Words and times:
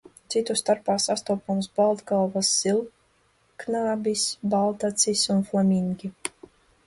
Citu 0.33 0.53
starpā 0.59 0.93
sastopams 1.03 1.67
baltgalvas 1.79 2.49
zilknābis, 2.61 4.25
baltacis 4.55 5.27
un 5.37 5.45
flamingi. 5.51 6.11